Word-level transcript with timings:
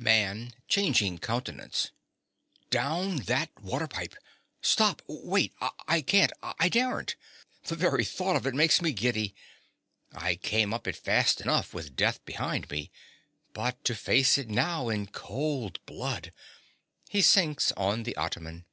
_)MAN. 0.02 0.54
(changing 0.66 1.18
countenance). 1.18 1.90
Down 2.70 3.16
that 3.28 3.54
waterpipe! 3.60 4.14
Stop! 4.62 5.02
Wait! 5.06 5.52
I 5.86 6.00
can't! 6.00 6.32
I 6.42 6.70
daren't! 6.70 7.16
The 7.64 7.76
very 7.76 8.06
thought 8.06 8.34
of 8.34 8.46
it 8.46 8.54
makes 8.54 8.80
me 8.80 8.92
giddy. 8.92 9.34
I 10.14 10.36
came 10.36 10.72
up 10.72 10.86
it 10.86 10.96
fast 10.96 11.42
enough 11.42 11.74
with 11.74 11.96
death 11.96 12.24
behind 12.24 12.70
me. 12.70 12.90
But 13.52 13.84
to 13.84 13.94
face 13.94 14.38
it 14.38 14.48
now 14.48 14.88
in 14.88 15.06
cold 15.06 15.84
blood!—(_He 15.84 17.20
sinks 17.22 17.70
on 17.72 18.04
the 18.04 18.16
ottoman. 18.16 18.64